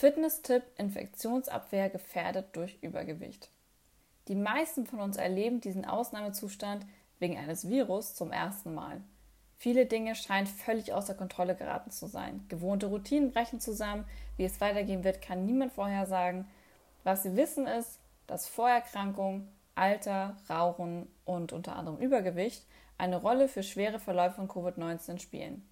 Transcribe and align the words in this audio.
Fitness-Tipp: 0.00 0.62
Infektionsabwehr 0.78 1.90
gefährdet 1.90 2.56
durch 2.56 2.78
Übergewicht. 2.80 3.50
Die 4.28 4.34
meisten 4.34 4.86
von 4.86 4.98
uns 4.98 5.18
erleben 5.18 5.60
diesen 5.60 5.84
Ausnahmezustand 5.84 6.86
wegen 7.18 7.36
eines 7.36 7.68
Virus 7.68 8.14
zum 8.14 8.32
ersten 8.32 8.72
Mal. 8.72 9.02
Viele 9.58 9.84
Dinge 9.84 10.14
scheinen 10.14 10.46
völlig 10.46 10.94
außer 10.94 11.12
Kontrolle 11.12 11.54
geraten 11.54 11.90
zu 11.90 12.06
sein. 12.06 12.46
Gewohnte 12.48 12.86
Routinen 12.86 13.30
brechen 13.30 13.60
zusammen. 13.60 14.06
Wie 14.38 14.44
es 14.46 14.58
weitergehen 14.62 15.04
wird, 15.04 15.20
kann 15.20 15.44
niemand 15.44 15.74
vorhersagen. 15.74 16.46
Was 17.04 17.24
wir 17.24 17.36
wissen 17.36 17.66
ist, 17.66 17.98
dass 18.26 18.48
Vorerkrankungen, 18.48 19.48
Alter, 19.74 20.38
Rauchen 20.48 21.08
und 21.26 21.52
unter 21.52 21.76
anderem 21.76 21.98
Übergewicht 21.98 22.64
eine 22.96 23.20
Rolle 23.20 23.48
für 23.48 23.62
schwere 23.62 23.98
Verläufe 23.98 24.36
von 24.36 24.48
Covid-19 24.48 25.18
spielen. 25.18 25.62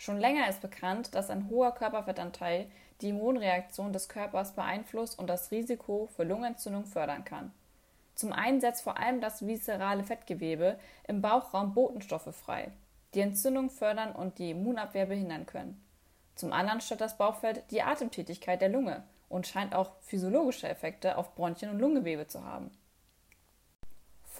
Schon 0.00 0.18
länger 0.18 0.48
ist 0.48 0.62
bekannt, 0.62 1.14
dass 1.14 1.28
ein 1.28 1.50
hoher 1.50 1.74
Körperfettanteil 1.74 2.70
die 3.02 3.10
Immunreaktion 3.10 3.92
des 3.92 4.08
Körpers 4.08 4.54
beeinflusst 4.54 5.18
und 5.18 5.26
das 5.26 5.50
Risiko 5.50 6.08
für 6.16 6.24
Lungenentzündung 6.24 6.86
fördern 6.86 7.26
kann. 7.26 7.52
Zum 8.14 8.32
einen 8.32 8.62
setzt 8.62 8.82
vor 8.82 8.98
allem 8.98 9.20
das 9.20 9.46
viszerale 9.46 10.02
Fettgewebe 10.02 10.78
im 11.06 11.20
Bauchraum 11.20 11.74
Botenstoffe 11.74 12.34
frei, 12.34 12.72
die 13.12 13.20
Entzündung 13.20 13.68
fördern 13.68 14.12
und 14.12 14.38
die 14.38 14.52
Immunabwehr 14.52 15.04
behindern 15.04 15.44
können. 15.44 15.84
Zum 16.34 16.54
anderen 16.54 16.80
stört 16.80 17.02
das 17.02 17.18
Bauchfett 17.18 17.70
die 17.70 17.82
Atemtätigkeit 17.82 18.62
der 18.62 18.70
Lunge 18.70 19.02
und 19.28 19.46
scheint 19.46 19.74
auch 19.74 19.92
physiologische 20.00 20.66
Effekte 20.66 21.18
auf 21.18 21.34
Bronchien 21.34 21.72
und 21.72 21.78
Lungengewebe 21.78 22.26
zu 22.26 22.42
haben. 22.42 22.70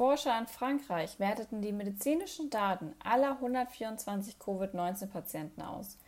Forscher 0.01 0.39
in 0.39 0.47
Frankreich 0.47 1.19
werteten 1.21 1.61
die 1.61 1.73
medizinischen 1.73 2.49
Daten 2.49 2.95
aller 3.05 3.33
124 3.33 4.39
Covid-19-Patienten 4.39 5.61
aus, 5.61 5.99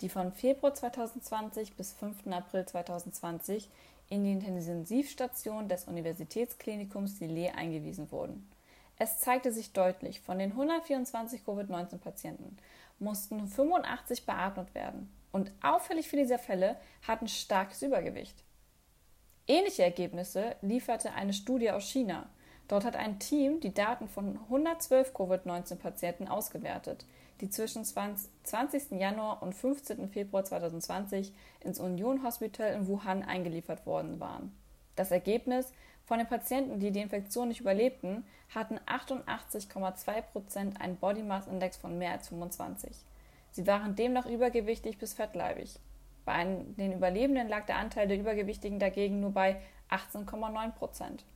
die 0.00 0.08
von 0.08 0.32
Februar 0.32 0.72
2020 0.72 1.74
bis 1.74 1.92
5. 1.92 2.28
April 2.28 2.64
2020 2.64 3.68
in 4.08 4.24
die 4.24 4.32
Intensivstation 4.32 5.68
des 5.68 5.84
Universitätsklinikums 5.84 7.20
Lille 7.20 7.54
eingewiesen 7.54 8.10
wurden. 8.10 8.50
Es 8.96 9.18
zeigte 9.18 9.52
sich 9.52 9.74
deutlich, 9.74 10.22
von 10.22 10.38
den 10.38 10.52
124 10.52 11.44
Covid-19-Patienten 11.44 12.56
mussten 13.00 13.46
85 13.46 14.24
beatmet 14.24 14.74
werden 14.74 15.12
und 15.30 15.52
auffällig 15.60 16.08
viele 16.08 16.22
dieser 16.22 16.38
Fälle 16.38 16.78
hatten 17.06 17.28
starkes 17.28 17.82
Übergewicht. 17.82 18.44
Ähnliche 19.46 19.82
Ergebnisse 19.82 20.56
lieferte 20.62 21.12
eine 21.12 21.34
Studie 21.34 21.70
aus 21.70 21.84
China– 21.84 22.30
Dort 22.72 22.86
hat 22.86 22.96
ein 22.96 23.18
Team 23.18 23.60
die 23.60 23.74
Daten 23.74 24.08
von 24.08 24.38
112 24.44 25.12
Covid-19-Patienten 25.12 26.26
ausgewertet, 26.26 27.04
die 27.42 27.50
zwischen 27.50 27.84
20. 27.84 28.92
Januar 28.92 29.42
und 29.42 29.54
15. 29.54 30.08
Februar 30.08 30.42
2020 30.42 31.34
ins 31.60 31.78
Union 31.78 32.24
Hospital 32.24 32.72
in 32.72 32.86
Wuhan 32.86 33.24
eingeliefert 33.24 33.84
worden 33.84 34.20
waren. 34.20 34.56
Das 34.96 35.10
Ergebnis 35.10 35.70
von 36.06 36.16
den 36.16 36.26
Patienten, 36.26 36.80
die 36.80 36.92
die 36.92 37.02
Infektion 37.02 37.48
nicht 37.48 37.60
überlebten, 37.60 38.24
hatten 38.54 38.78
88,2 38.86 40.22
Prozent 40.32 40.80
einen 40.80 40.96
Body 40.96 41.22
Mass 41.22 41.48
Index 41.48 41.76
von 41.76 41.98
mehr 41.98 42.12
als 42.12 42.30
25. 42.30 42.96
Sie 43.50 43.66
waren 43.66 43.96
demnach 43.96 44.24
übergewichtig 44.24 44.96
bis 44.96 45.12
fettleibig. 45.12 45.78
Bei 46.24 46.42
den 46.42 46.94
Überlebenden 46.94 47.48
lag 47.48 47.66
der 47.66 47.76
Anteil 47.76 48.08
der 48.08 48.18
Übergewichtigen 48.18 48.78
dagegen 48.78 49.20
nur 49.20 49.32
bei 49.32 49.60
18,9 49.90 50.70
Prozent. 50.72 51.26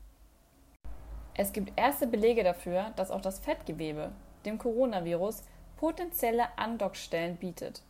Es 1.38 1.52
gibt 1.52 1.78
erste 1.78 2.06
Belege 2.06 2.44
dafür, 2.44 2.92
dass 2.96 3.10
auch 3.10 3.20
das 3.20 3.38
Fettgewebe 3.40 4.10
dem 4.46 4.56
Coronavirus 4.56 5.42
potenzielle 5.76 6.46
Andockstellen 6.56 7.36
bietet. 7.36 7.82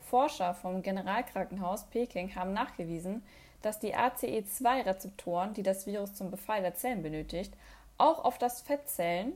Forscher 0.00 0.54
vom 0.54 0.82
Generalkrankenhaus 0.82 1.84
Peking 1.84 2.34
haben 2.34 2.52
nachgewiesen, 2.52 3.22
dass 3.62 3.78
die 3.78 3.94
ACE2-Rezeptoren, 3.94 5.54
die 5.54 5.62
das 5.62 5.86
Virus 5.86 6.14
zum 6.14 6.32
Befall 6.32 6.62
der 6.62 6.74
Zellen 6.74 7.04
benötigt, 7.04 7.54
auch 7.98 8.24
auf 8.24 8.38
das 8.38 8.62
Fettzellen 8.62 9.34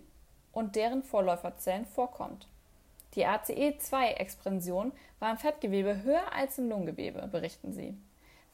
und 0.51 0.75
deren 0.75 1.05
Vorläuferzellen 1.05 1.87
vorkommt. 1.87 2.49
Die 3.15 3.27
ACE2-Expansion 3.27 4.91
war 5.21 5.31
im 5.31 5.39
Fettgewebe 5.39 6.03
höher 6.03 6.33
als 6.33 6.59
im 6.59 6.69
Lungengewebe, 6.69 7.29
berichten 7.29 7.73
sie. 7.73 7.97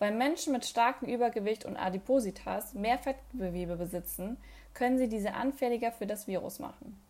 Weil 0.02 0.10
Menschen 0.10 0.52
mit 0.52 0.66
starkem 0.66 1.06
Übergewicht 1.06 1.64
und 1.64 1.76
Adipositas 1.76 2.74
mehr 2.74 2.98
Fettgewebe 2.98 3.76
besitzen, 3.76 4.36
können 4.74 4.98
sie 4.98 5.08
diese 5.08 5.34
anfälliger 5.34 5.92
für 5.92 6.08
das 6.08 6.26
Virus 6.26 6.58
machen. 6.58 7.00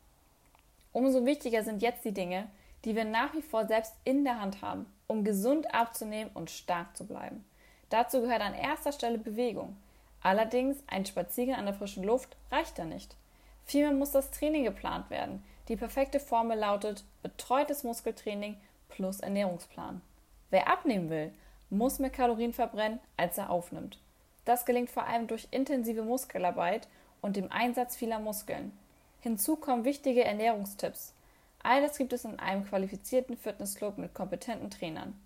Umso 0.92 1.24
wichtiger 1.24 1.62
sind 1.64 1.80
jetzt 1.80 2.04
die 2.04 2.12
Dinge, 2.12 2.50
die 2.84 2.94
wir 2.94 3.06
nach 3.06 3.32
wie 3.32 3.40
vor 3.40 3.66
selbst 3.66 3.94
in 4.04 4.24
der 4.24 4.38
Hand 4.38 4.60
haben, 4.60 4.84
um 5.06 5.24
gesund 5.24 5.74
abzunehmen 5.74 6.30
und 6.34 6.50
stark 6.50 6.94
zu 6.94 7.06
bleiben. 7.06 7.46
Dazu 7.88 8.20
gehört 8.20 8.42
an 8.42 8.52
erster 8.52 8.92
Stelle 8.92 9.16
Bewegung. 9.16 9.74
Allerdings 10.20 10.76
ein 10.86 11.06
Spaziergang 11.06 11.60
an 11.60 11.64
der 11.64 11.74
frischen 11.74 12.04
Luft 12.04 12.36
reicht 12.50 12.78
da 12.78 12.84
nicht. 12.84 13.16
Vielmehr 13.64 13.94
muss 13.94 14.10
das 14.10 14.32
Training 14.32 14.64
geplant 14.64 15.08
werden. 15.08 15.42
Die 15.68 15.76
perfekte 15.76 16.20
Formel 16.20 16.58
lautet 16.58 17.04
betreutes 17.22 17.84
Muskeltraining 17.84 18.58
plus 18.90 19.20
Ernährungsplan. 19.20 20.02
Wer 20.50 20.68
abnehmen 20.68 21.08
will, 21.08 21.32
muss 21.72 21.98
mehr 21.98 22.10
Kalorien 22.10 22.52
verbrennen, 22.52 23.00
als 23.16 23.38
er 23.38 23.50
aufnimmt. 23.50 23.98
Das 24.44 24.64
gelingt 24.66 24.90
vor 24.90 25.06
allem 25.06 25.26
durch 25.26 25.48
intensive 25.50 26.02
Muskelarbeit 26.02 26.86
und 27.20 27.36
dem 27.36 27.50
Einsatz 27.50 27.96
vieler 27.96 28.18
Muskeln. 28.18 28.76
Hinzu 29.20 29.56
kommen 29.56 29.84
wichtige 29.84 30.24
Ernährungstipps. 30.24 31.14
All 31.62 31.80
das 31.80 31.96
gibt 31.96 32.12
es 32.12 32.24
in 32.24 32.38
einem 32.38 32.66
qualifizierten 32.66 33.36
Fitnessclub 33.36 33.96
mit 33.98 34.14
kompetenten 34.14 34.70
Trainern. 34.70 35.18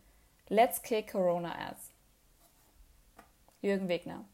Let's 0.49 0.83
kick 0.83 1.13
Corona 1.13 1.55
ass. 1.71 1.91
Jürgen 3.63 3.89
Wegner 3.89 4.25